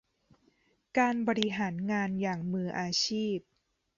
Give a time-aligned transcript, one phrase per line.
[0.97, 3.37] การบริหารงานอย่างมืออาชีพ